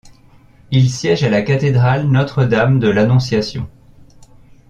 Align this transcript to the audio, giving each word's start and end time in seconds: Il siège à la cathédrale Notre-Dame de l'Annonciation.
Il 0.71 0.89
siège 0.89 1.23
à 1.23 1.29
la 1.29 1.43
cathédrale 1.43 2.07
Notre-Dame 2.07 2.79
de 2.79 2.89
l'Annonciation. 2.89 3.69